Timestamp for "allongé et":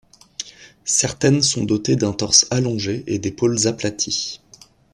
2.49-3.19